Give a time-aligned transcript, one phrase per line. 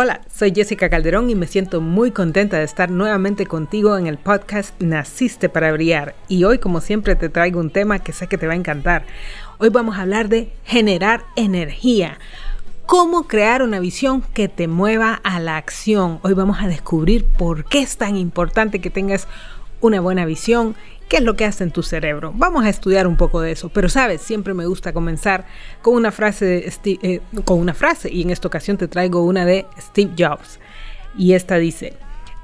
[0.00, 4.16] Hola, soy Jessica Calderón y me siento muy contenta de estar nuevamente contigo en el
[4.16, 6.14] podcast Naciste para Brillar.
[6.28, 9.04] Y hoy, como siempre, te traigo un tema que sé que te va a encantar.
[9.58, 12.16] Hoy vamos a hablar de generar energía.
[12.86, 16.20] Cómo crear una visión que te mueva a la acción.
[16.22, 19.26] Hoy vamos a descubrir por qué es tan importante que tengas
[19.80, 20.76] una buena visión
[21.08, 22.32] ¿Qué es lo que hace en tu cerebro?
[22.36, 25.46] Vamos a estudiar un poco de eso, pero sabes, siempre me gusta comenzar
[25.80, 29.64] con una frase, eh, con una frase y en esta ocasión te traigo una de
[29.80, 30.60] Steve Jobs
[31.16, 31.94] y esta dice,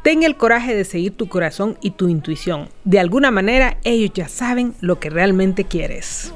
[0.03, 2.70] ten el coraje de seguir tu corazón y tu intuición.
[2.84, 6.33] De alguna manera ellos ya saben lo que realmente quieres.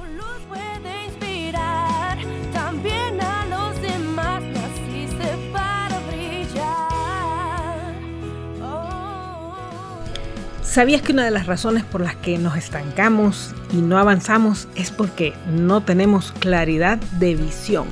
[10.71, 14.91] ¿Sabías que una de las razones por las que nos estancamos y no avanzamos es
[14.91, 17.87] porque no tenemos claridad de visión?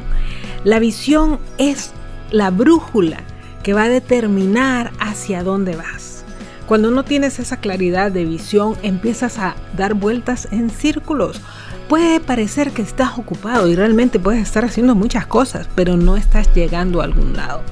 [0.63, 1.93] La visión es
[2.31, 3.21] la brújula
[3.63, 6.23] que va a determinar hacia dónde vas.
[6.67, 11.41] Cuando no tienes esa claridad de visión, empiezas a dar vueltas en círculos.
[11.89, 16.53] Puede parecer que estás ocupado y realmente puedes estar haciendo muchas cosas, pero no estás
[16.55, 17.63] llegando a algún lado.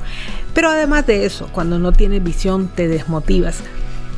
[0.55, 3.63] Pero además de eso, cuando no tienes visión, te desmotivas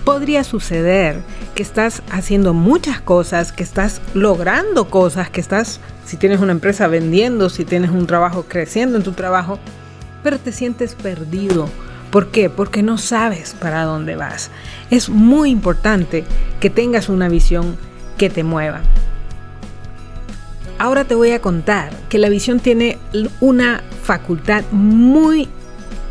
[0.06, 1.20] podría suceder
[1.56, 6.86] que estás haciendo muchas cosas, que estás logrando cosas, que estás, si tienes una empresa
[6.86, 9.58] vendiendo, si tienes un trabajo creciendo en tu trabajo,
[10.22, 11.68] pero te sientes perdido.
[12.12, 12.48] ¿Por qué?
[12.48, 14.52] Porque no sabes para dónde vas.
[14.90, 16.24] Es muy importante
[16.60, 17.76] que tengas una visión
[18.16, 18.82] que te mueva.
[20.78, 22.96] Ahora te voy a contar que la visión tiene
[23.40, 25.48] una facultad muy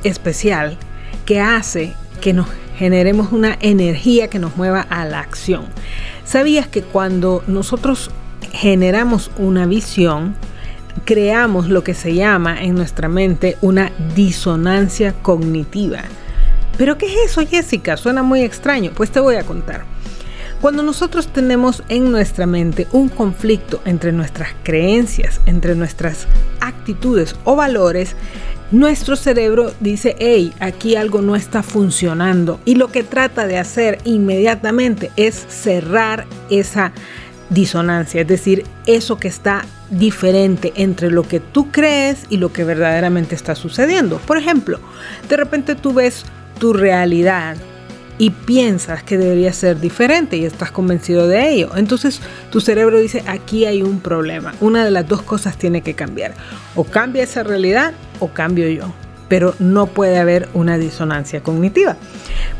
[0.03, 0.77] especial
[1.25, 5.65] que hace que nos generemos una energía que nos mueva a la acción.
[6.23, 8.11] ¿Sabías que cuando nosotros
[8.51, 10.35] generamos una visión,
[11.03, 16.03] creamos lo que se llama en nuestra mente una disonancia cognitiva?
[16.77, 17.95] ¿Pero qué es eso, Jessica?
[17.95, 18.91] Suena muy extraño.
[18.93, 19.85] Pues te voy a contar.
[20.61, 26.27] Cuando nosotros tenemos en nuestra mente un conflicto entre nuestras creencias, entre nuestras
[26.59, 28.15] actitudes o valores,
[28.75, 32.59] nuestro cerebro dice, hey, aquí algo no está funcionando.
[32.65, 36.91] Y lo que trata de hacer inmediatamente es cerrar esa
[37.49, 42.63] disonancia, es decir, eso que está diferente entre lo que tú crees y lo que
[42.65, 44.17] verdaderamente está sucediendo.
[44.17, 44.79] Por ejemplo,
[45.29, 46.25] de repente tú ves
[46.59, 47.55] tu realidad
[48.17, 51.71] y piensas que debería ser diferente y estás convencido de ello.
[51.75, 54.53] Entonces tu cerebro dice, aquí hay un problema.
[54.61, 56.33] Una de las dos cosas tiene que cambiar.
[56.75, 58.93] O cambia esa realidad o cambio yo.
[59.27, 61.97] Pero no puede haber una disonancia cognitiva.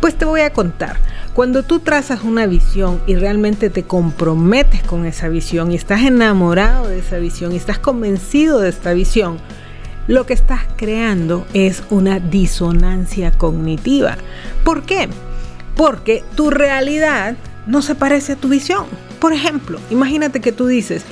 [0.02, 0.98] Pues te voy a contar.
[1.34, 6.88] Cuando tú trazas una visión y realmente te comprometes con esa visión y estás enamorado
[6.88, 9.38] de esa visión y estás convencido de esta visión,
[10.08, 14.18] lo que estás creando es una disonancia cognitiva.
[14.64, 15.10] ¿Por qué?
[15.76, 17.36] Porque tu realidad
[17.68, 18.86] no se parece a tu visión.
[19.20, 21.06] Por ejemplo, imagínate que tú dices,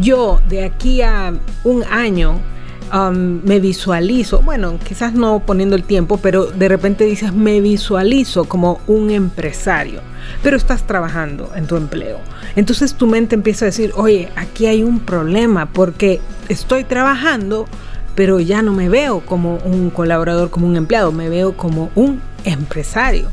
[0.00, 1.32] yo de aquí a
[1.64, 2.40] un año
[2.92, 8.44] um, me visualizo, bueno, quizás no poniendo el tiempo, pero de repente dices, me visualizo
[8.44, 10.00] como un empresario,
[10.42, 12.20] pero estás trabajando en tu empleo.
[12.56, 17.66] Entonces tu mente empieza a decir, oye, aquí hay un problema porque estoy trabajando,
[18.14, 22.20] pero ya no me veo como un colaborador, como un empleado, me veo como un
[22.44, 23.28] empresario.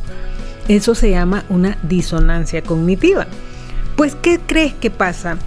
[0.68, 3.28] Eso se llama una disonancia cognitiva.
[3.96, 5.38] Pues, ¿qué crees que pasa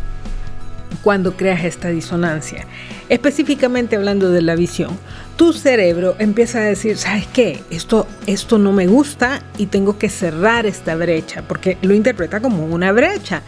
[1.03, 2.66] cuando creas esta disonancia?
[3.09, 4.99] Específicamente hablando de la visión,
[5.37, 7.62] tu cerebro empieza a decir, ¿sabes qué?
[7.71, 12.66] Esto, esto no me gusta y tengo que cerrar esta brecha, porque lo interpreta como
[12.66, 13.43] una brecha.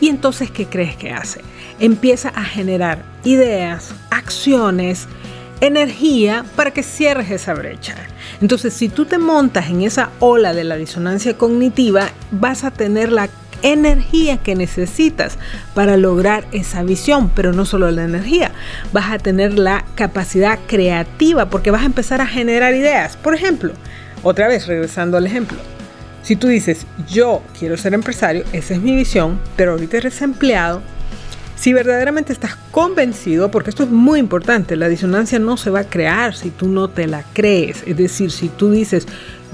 [0.00, 1.40] Y entonces, ¿qué crees que hace?
[1.80, 5.06] Empieza a generar ideas, acciones,
[5.66, 7.94] energía para que cierres esa brecha.
[8.40, 13.12] Entonces, si tú te montas en esa ola de la disonancia cognitiva, vas a tener
[13.12, 13.28] la
[13.62, 15.38] energía que necesitas
[15.74, 18.52] para lograr esa visión, pero no solo la energía,
[18.92, 23.16] vas a tener la capacidad creativa porque vas a empezar a generar ideas.
[23.16, 23.72] Por ejemplo,
[24.22, 25.56] otra vez regresando al ejemplo,
[26.22, 30.82] si tú dices, yo quiero ser empresario, esa es mi visión, pero ahorita eres empleado,
[31.56, 35.84] si verdaderamente estás convencido, porque esto es muy importante, la disonancia no se va a
[35.84, 37.82] crear si tú no te la crees.
[37.86, 39.06] Es decir, si tú dices,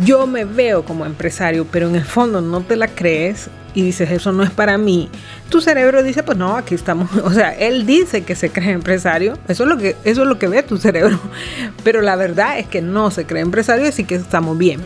[0.05, 4.11] yo me veo como empresario, pero en el fondo no te la crees y dices,
[4.11, 5.09] eso no es para mí,
[5.49, 7.11] tu cerebro dice, pues no, aquí estamos.
[7.23, 10.39] O sea, él dice que se cree empresario, eso es lo que, eso es lo
[10.39, 11.21] que ve tu cerebro,
[11.85, 14.81] pero la verdad es que no se cree empresario, así que estamos bien.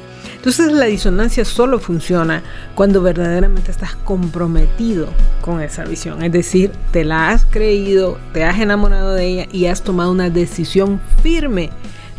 [0.45, 2.43] Entonces la disonancia solo funciona
[2.75, 5.09] cuando verdaderamente estás comprometido
[5.41, 6.23] con esa visión.
[6.23, 10.29] Es decir, te la has creído, te has enamorado de ella y has tomado una
[10.29, 11.71] decisión firme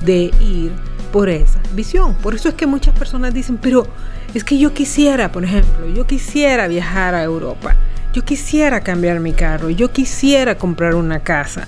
[0.04, 0.72] de ir
[1.14, 2.16] por esa visión.
[2.16, 3.86] Por eso es que muchas personas dicen, pero
[4.34, 7.76] es que yo quisiera, por ejemplo, yo quisiera viajar a Europa,
[8.12, 11.68] yo quisiera cambiar mi carro, yo quisiera comprar una casa.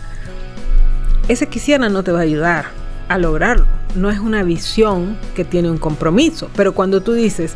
[1.28, 2.66] Ese quisiera no te va a ayudar
[3.10, 3.77] a lograrlo.
[3.98, 6.50] No es una visión que tiene un compromiso.
[6.56, 7.56] Pero cuando tú dices,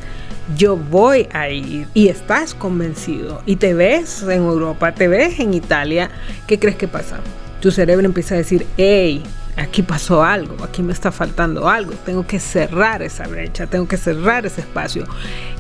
[0.58, 5.54] yo voy a ir y estás convencido y te ves en Europa, te ves en
[5.54, 6.10] Italia,
[6.48, 7.20] ¿qué crees que pasa?
[7.62, 9.24] Tu cerebro empieza a decir, hey,
[9.56, 13.98] aquí pasó algo, aquí me está faltando algo, tengo que cerrar esa brecha, tengo que
[13.98, 15.06] cerrar ese espacio.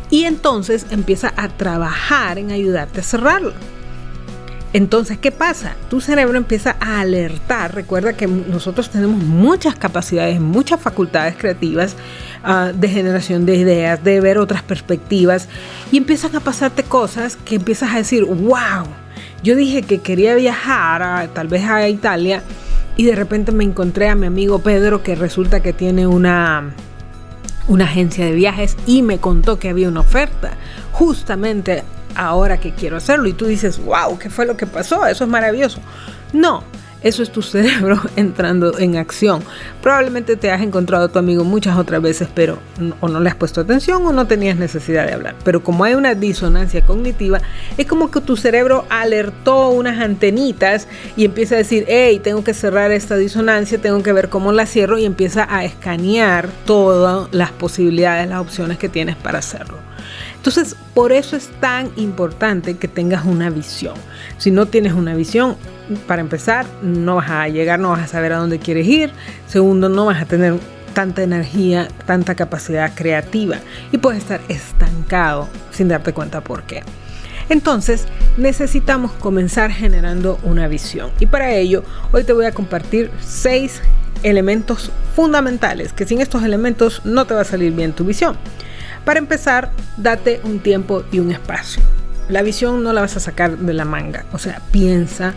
[0.10, 3.54] Y entonces empieza a trabajar en ayudarte a cerrarlo.
[4.74, 5.76] Entonces, ¿qué pasa?
[5.90, 7.76] Tu cerebro empieza a alertar.
[7.76, 11.96] Recuerda que nosotros tenemos muchas capacidades, muchas facultades creativas
[12.46, 15.50] uh, de generación de ideas, de ver otras perspectivas.
[15.92, 18.86] Y empiezan a pasarte cosas que empiezas a decir, wow,
[19.44, 22.42] yo dije que quería viajar a, tal vez a Italia
[22.96, 26.74] y de repente me encontré a mi amigo Pedro que resulta que tiene una,
[27.68, 30.52] una agencia de viajes y me contó que había una oferta
[30.92, 31.84] justamente
[32.16, 33.28] ahora que quiero hacerlo.
[33.28, 35.06] Y tú dices, wow, ¿qué fue lo que pasó?
[35.06, 35.80] Eso es maravilloso.
[36.34, 36.64] No,
[37.04, 39.44] eso es tu cerebro entrando en acción.
[39.82, 42.60] Probablemente te has encontrado a tu amigo muchas otras veces, pero
[43.00, 45.36] o no le has puesto atención o no tenías necesidad de hablar.
[45.44, 47.40] Pero como hay una disonancia cognitiva,
[47.78, 52.54] es como que tu cerebro alertó unas antenitas y empieza a decir, hey, tengo que
[52.54, 57.52] cerrar esta disonancia, tengo que ver cómo la cierro y empieza a escanear todas las
[57.52, 59.91] posibilidades, las opciones que tienes para hacerlo.
[60.42, 63.94] Entonces, por eso es tan importante que tengas una visión.
[64.40, 65.56] Si no tienes una visión,
[66.08, 69.12] para empezar, no vas a llegar, no vas a saber a dónde quieres ir.
[69.46, 70.56] Segundo, no vas a tener
[70.96, 73.58] tanta energía, tanta capacidad creativa
[73.92, 76.82] y puedes estar estancado sin darte cuenta por qué.
[77.50, 81.12] Entonces, necesitamos comenzar generando una visión.
[81.20, 83.80] Y para ello, hoy te voy a compartir seis
[84.24, 88.38] elementos fundamentales, que sin estos elementos no te va a salir bien tu visión.
[89.06, 91.82] Para empezar, date un tiempo y un espacio.
[92.30, 95.34] La visión no la vas a sacar de la manga, o sea, piensa,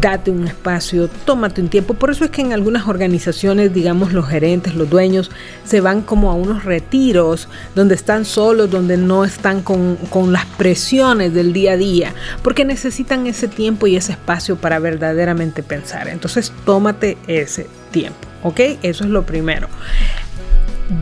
[0.00, 1.94] date un espacio, tómate un tiempo.
[1.94, 5.30] Por eso es que en algunas organizaciones, digamos los gerentes, los dueños,
[5.64, 10.46] se van como a unos retiros donde están solos, donde no están con, con las
[10.46, 16.08] presiones del día a día, porque necesitan ese tiempo y ese espacio para verdaderamente pensar.
[16.08, 18.60] Entonces, tómate ese tiempo, ¿ok?
[18.82, 19.68] Eso es lo primero.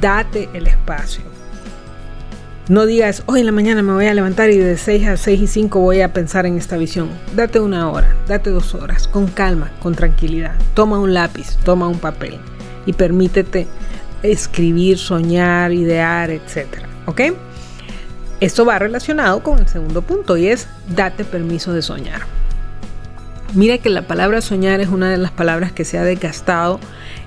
[0.00, 1.31] Date el espacio.
[2.68, 5.40] No digas, hoy en la mañana me voy a levantar y de 6 a 6
[5.40, 7.10] y 5 voy a pensar en esta visión.
[7.34, 10.54] Date una hora, date dos horas, con calma, con tranquilidad.
[10.72, 12.38] Toma un lápiz, toma un papel
[12.86, 13.66] y permítete
[14.22, 16.68] escribir, soñar, idear, etc.
[17.06, 17.22] ¿Ok?
[18.38, 22.22] Esto va relacionado con el segundo punto y es date permiso de soñar.
[23.54, 26.78] Mira que la palabra soñar es una de las palabras que se ha desgastado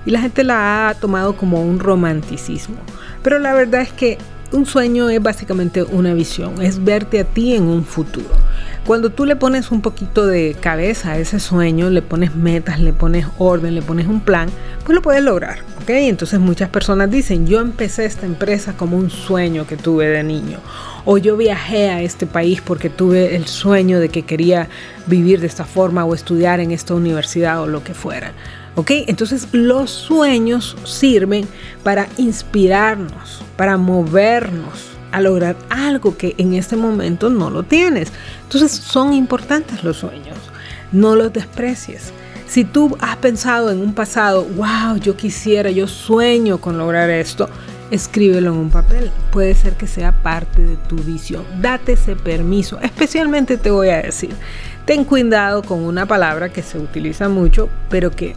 [0.06, 2.78] y la gente la ha tomado como un romanticismo.
[3.22, 4.16] Pero la verdad es que
[4.52, 8.30] un sueño es básicamente una visión, es verte a ti en un futuro.
[8.86, 12.92] Cuando tú le pones un poquito de cabeza a ese sueño, le pones metas, le
[12.92, 14.48] pones orden, le pones un plan,
[14.84, 15.90] pues lo puedes lograr, ¿ok?
[15.90, 20.60] Entonces muchas personas dicen, yo empecé esta empresa como un sueño que tuve de niño,
[21.04, 24.68] o yo viajé a este país porque tuve el sueño de que quería
[25.08, 28.32] vivir de esta forma o estudiar en esta universidad o lo que fuera.
[28.76, 28.90] ¿Ok?
[29.06, 31.48] Entonces los sueños sirven
[31.82, 38.12] para inspirarnos, para movernos a lograr algo que en este momento no lo tienes.
[38.42, 40.36] Entonces son importantes los sueños,
[40.92, 42.12] no los desprecies.
[42.46, 47.48] Si tú has pensado en un pasado, wow, yo quisiera, yo sueño con lograr esto,
[47.90, 49.10] escríbelo en un papel.
[49.32, 51.44] Puede ser que sea parte de tu visión.
[51.62, 52.78] Date ese permiso.
[52.82, 54.34] Especialmente te voy a decir,
[54.84, 58.36] ten cuidado con una palabra que se utiliza mucho, pero que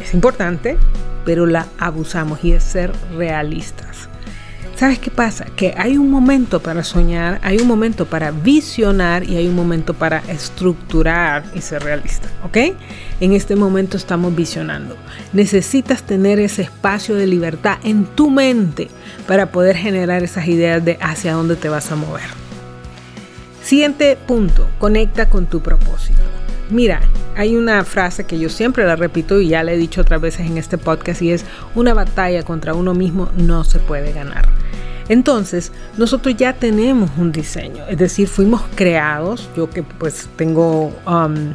[0.00, 0.76] es importante,
[1.24, 4.08] pero la abusamos y es ser realistas.
[4.80, 5.44] ¿Sabes qué pasa?
[5.44, 9.92] Que hay un momento para soñar, hay un momento para visionar y hay un momento
[9.92, 12.56] para estructurar y ser realista, ¿ok?
[13.20, 14.96] En este momento estamos visionando.
[15.34, 18.88] Necesitas tener ese espacio de libertad en tu mente
[19.26, 22.30] para poder generar esas ideas de hacia dónde te vas a mover.
[23.62, 26.39] Siguiente punto, conecta con tu propósito.
[26.70, 27.00] Mira,
[27.36, 30.46] hay una frase que yo siempre la repito y ya la he dicho otras veces
[30.46, 34.48] en este podcast y es una batalla contra uno mismo no se puede ganar.
[35.08, 41.54] Entonces, nosotros ya tenemos un diseño, es decir, fuimos creados, yo que pues tengo, um,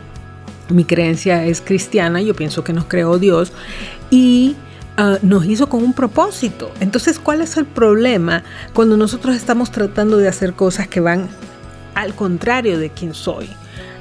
[0.67, 3.53] mi creencia es cristiana, yo pienso que nos creó Dios
[4.09, 4.57] y
[4.97, 6.69] uh, nos hizo con un propósito.
[6.81, 8.43] Entonces, ¿cuál es el problema
[8.73, 11.29] cuando nosotros estamos tratando de hacer cosas que van
[11.93, 13.47] al contrario de quien soy?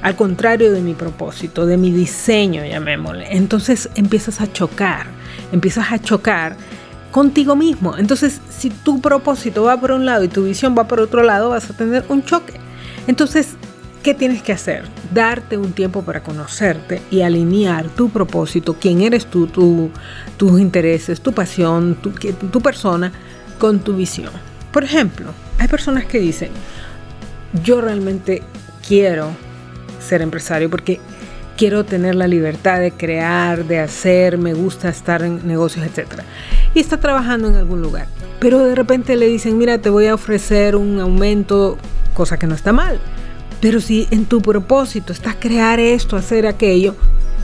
[0.05, 3.25] Al contrario de mi propósito, de mi diseño, llamémosle.
[3.31, 5.07] Entonces empiezas a chocar,
[5.51, 6.55] empiezas a chocar
[7.09, 7.97] contigo mismo.
[7.97, 11.49] Entonces, si tu propósito va por un lado y tu visión va por otro lado,
[11.49, 12.53] vas a tener un choque.
[13.07, 13.55] Entonces,
[14.03, 14.83] ¿qué tienes que hacer?
[15.11, 19.47] Darte un tiempo para conocerte y alinear tu propósito, quién eres tú,
[20.37, 23.11] tus intereses, tu pasión, tu, persona,
[23.57, 24.29] con tu visión.
[24.71, 26.51] Por ejemplo, hay personas que dicen,
[27.63, 28.43] yo realmente
[28.87, 29.44] quiero
[30.05, 30.99] ser empresario porque
[31.57, 36.21] quiero tener la libertad de crear, de hacer, me gusta estar en negocios, etc.
[36.73, 38.07] Y está trabajando en algún lugar.
[38.39, 41.77] Pero de repente le dicen, mira, te voy a ofrecer un aumento,
[42.13, 42.99] cosa que no está mal.
[43.61, 46.95] Pero si en tu propósito está crear esto, hacer aquello,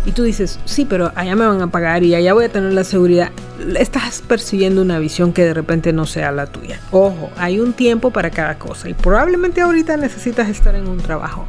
[0.06, 2.74] y tú dices, sí, pero allá me van a pagar y allá voy a tener
[2.74, 3.32] la seguridad,
[3.78, 6.80] estás persiguiendo una visión que de repente no sea la tuya.
[6.92, 11.46] Ojo, hay un tiempo para cada cosa y probablemente ahorita necesitas estar en un trabajo,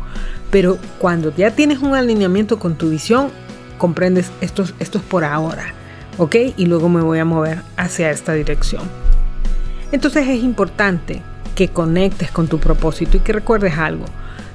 [0.51, 3.31] pero cuando ya tienes un alineamiento con tu visión,
[3.79, 5.73] comprendes esto, esto es por ahora,
[6.19, 6.37] ¿ok?
[6.57, 8.83] Y luego me voy a mover hacia esta dirección.
[9.93, 11.23] Entonces es importante
[11.55, 14.05] que conectes con tu propósito y que recuerdes algo.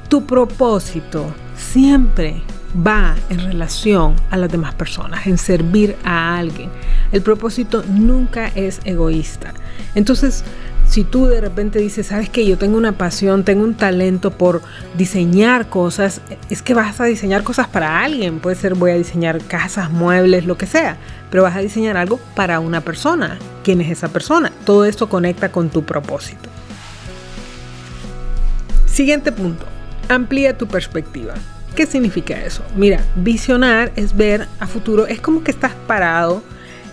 [0.07, 1.25] Tu propósito
[1.55, 2.41] siempre
[2.75, 6.69] va en relación a las demás personas, en servir a alguien.
[7.11, 9.53] El propósito nunca es egoísta.
[9.95, 10.43] Entonces,
[10.87, 14.61] si tú de repente dices, sabes que yo tengo una pasión, tengo un talento por
[14.95, 18.39] diseñar cosas, es que vas a diseñar cosas para alguien.
[18.39, 20.97] Puede ser, voy a diseñar casas, muebles, lo que sea,
[21.29, 23.37] pero vas a diseñar algo para una persona.
[23.63, 24.51] ¿Quién es esa persona?
[24.65, 26.49] Todo esto conecta con tu propósito.
[28.85, 29.65] Siguiente punto,
[30.09, 31.35] amplía tu perspectiva.
[31.77, 32.63] ¿Qué significa eso?
[32.75, 36.41] Mira, visionar es ver a futuro, es como que estás parado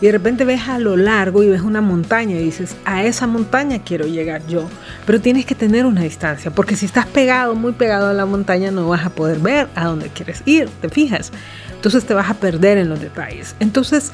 [0.03, 3.27] y de repente ves a lo largo y ves una montaña y dices, a esa
[3.27, 4.69] montaña quiero llegar yo.
[5.07, 8.71] Pero tienes que tener una distancia, porque si estás pegado, muy pegado a la montaña,
[8.71, 11.33] no vas a poder ver a dónde quieres ir, ¿te fijas?
[11.73, 13.57] Entonces te vas a perder en los detalles.
[13.61, 14.13] Entonces,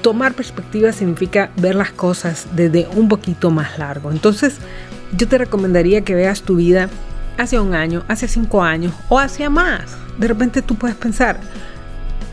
[0.00, 4.12] tomar perspectiva significa ver las cosas desde un poquito más largo.
[4.12, 4.58] Entonces,
[5.16, 6.88] yo te recomendaría que veas tu vida
[7.38, 11.40] hacia un año, hacia cinco años o hacia más de repente tú puedes pensar,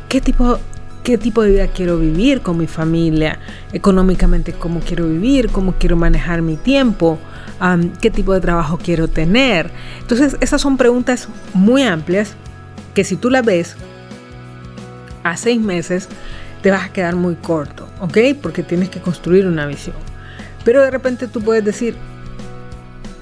[0.07, 0.59] ¿qué tipo,
[1.03, 3.39] qué tipo de vida quiero vivir con mi familia?
[3.73, 5.49] Económicamente, ¿cómo quiero vivir?
[5.49, 7.19] ¿Cómo quiero manejar mi tiempo?
[7.99, 9.71] ¿Qué tipo de trabajo quiero tener?
[9.99, 12.33] Entonces, esas son preguntas muy amplias
[12.93, 13.75] que si tú las ves
[15.23, 16.09] a seis meses,
[16.61, 18.17] te vas a quedar muy corto, ¿ok?
[18.41, 19.95] Porque tienes que construir una visión.
[20.63, 21.95] Pero de repente tú puedes decir,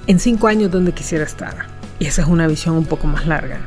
[0.10, 1.68] en cinco años, ¿dónde quisiera estar?
[2.00, 3.60] Y esa es una visión un poco más larga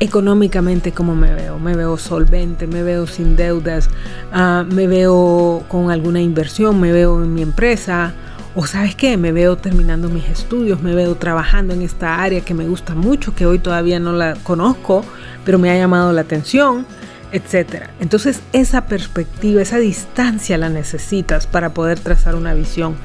[0.00, 1.58] económicamente cómo me veo.
[1.58, 3.90] Me veo solvente, me veo sin deudas,
[4.32, 8.14] ah, me veo con alguna inversión, me veo en mi empresa.
[8.54, 12.54] O sabes qué, me veo terminando mis estudios, me veo trabajando en esta área que
[12.54, 15.04] me gusta mucho, que hoy todavía no la conozco,
[15.44, 16.86] pero me ha llamado la atención,
[17.30, 17.88] etc.
[18.00, 22.96] Entonces esa perspectiva, esa distancia la necesitas para poder trazar una visión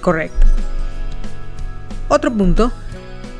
[0.00, 0.51] correcta.
[2.12, 2.70] Otro punto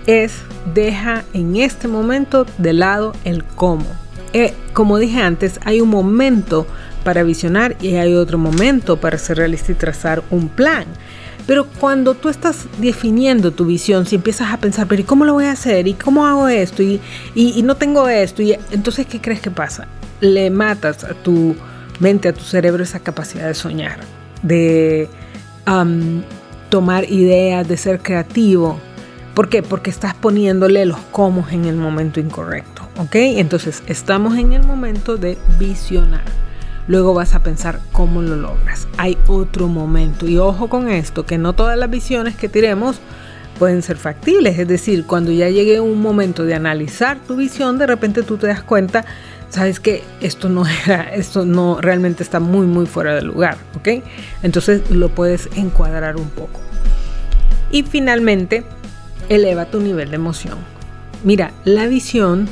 [0.07, 0.33] es
[0.75, 3.85] deja en este momento de lado el cómo.
[4.33, 6.67] Eh, como dije antes, hay un momento
[7.05, 10.87] para visionar y hay otro momento para ser realista y trazar un plan.
[11.47, 15.35] Pero cuando tú estás definiendo tu visión, si empiezas a pensar, pero ¿y cómo lo
[15.35, 15.87] voy a hacer?
[15.87, 16.83] ¿Y cómo hago esto?
[16.83, 16.99] ¿Y,
[17.63, 18.41] no tengo esto?
[18.41, 19.87] Y entonces, ¿qué crees que pasa?
[20.21, 21.55] Le matas a tu
[22.01, 23.99] mente, a tu cerebro esa capacidad de soñar,
[24.43, 25.11] de
[26.73, 28.81] tomar ideas, de ser creativo,
[29.35, 29.63] ¿Por qué?
[29.63, 33.15] Porque estás poniéndole los cómo en el momento incorrecto, ¿ok?
[33.15, 36.25] Entonces estamos en el momento de visionar.
[36.87, 38.89] Luego vas a pensar cómo lo logras.
[38.99, 40.29] Hay otro momento.
[40.29, 43.01] Y ojo con esto, que no todas las visiones que tiremos
[43.59, 44.59] pueden ser factibles.
[44.59, 48.49] Es decir, cuando ya llegue un momento de analizar tu visión, de repente tú te
[48.49, 49.07] das cuenta,
[49.53, 54.03] sabes que esto no era, esto no realmente está muy, muy fuera de lugar, ¿ok?
[54.43, 56.61] Entonces lo puedes encuadrar un poco.
[57.71, 58.65] Y finalmente,
[59.29, 60.59] eleva tu nivel de emoción.
[61.23, 62.49] Mira, la visión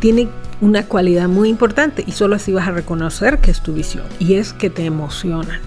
[0.00, 0.28] tiene
[0.60, 4.34] una cualidad muy importante y solo así vas a reconocer que es tu visión y
[4.34, 5.60] es que te emociona.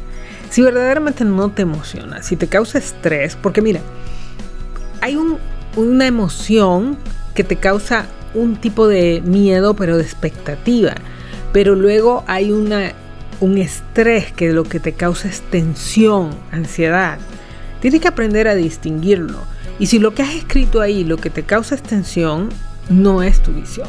[0.50, 3.82] Si verdaderamente no te emociona, si te causa estrés, porque mira,
[5.02, 5.18] hay
[5.76, 6.98] una emoción
[7.34, 10.96] que te causa un tipo de miedo pero de expectativa,
[11.52, 12.94] pero luego hay una,
[13.40, 17.20] un estrés que lo que te causa es tensión, ansiedad.
[17.82, 19.40] Tienes que aprender a distinguirlo.
[19.80, 22.50] Y si lo que has escrito ahí, lo que te causa extensión,
[22.90, 23.88] no es tu visión.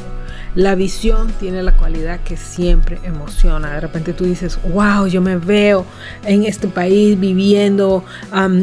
[0.54, 3.74] La visión tiene la cualidad que siempre emociona.
[3.74, 5.84] De repente tú dices, wow, yo me veo
[6.24, 8.04] en este país viviendo,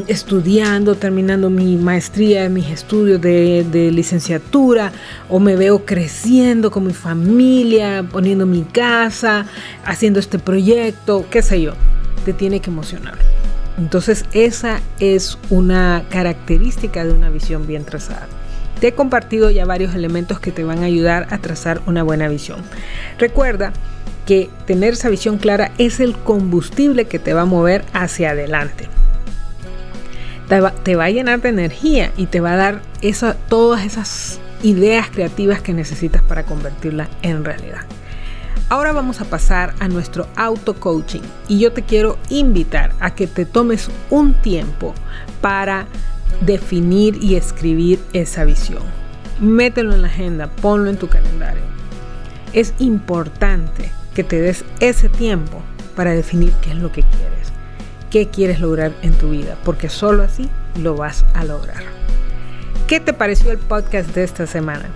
[0.07, 4.93] estudiando, terminando mi maestría, mis estudios de, de, licenciatura,
[5.27, 9.45] o me veo creciendo con mi familia, poniendo mi casa,
[9.83, 11.73] haciendo este proyecto, qué sé yo.
[12.23, 13.17] Te tiene que emocionar.
[13.77, 18.27] Entonces esa es una característica de una visión bien trazada.
[18.81, 22.27] Te he compartido ya varios elementos que te van a ayudar a trazar una buena
[22.27, 22.59] visión.
[23.19, 23.73] Recuerda
[24.25, 28.87] que tener esa visión clara es el combustible que te va a mover hacia adelante.
[30.83, 32.81] Te va, a llenar de energía y te va a dar
[33.47, 37.81] todas esas ideas creativas que necesitas para convertirla en realidad.
[38.67, 43.27] Ahora vamos a pasar a nuestro auto coaching y yo te quiero invitar a que
[43.27, 44.95] te tomes un tiempo
[45.39, 45.85] para
[46.41, 48.83] definir y escribir esa visión.
[49.39, 51.63] Mételo en la agenda, ponlo en tu calendario.
[52.53, 55.61] Es importante que te des ese tiempo
[55.95, 57.51] para definir qué es lo que quieres,
[58.09, 61.83] qué quieres lograr en tu vida, porque solo así lo vas a lograr.
[62.87, 64.89] ¿Qué te pareció el podcast de esta semana?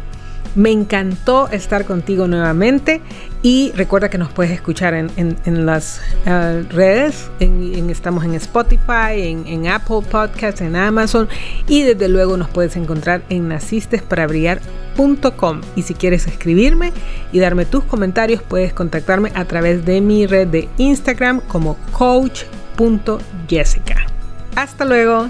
[0.55, 3.01] Me encantó estar contigo nuevamente
[3.41, 10.03] y recuerda que nos puedes escuchar en, las uh, redes, estamos en Spotify, en, Apple
[10.09, 11.27] Podcasts, en Amazon
[11.67, 16.93] y desde luego nos puedes encontrar en nacistesparabrillar.com y si quieres escribirme
[17.33, 24.05] y darme tus comentarios puedes contactarme a través de mi red de Instagram como coach.jessica.
[24.55, 25.29] Hasta luego.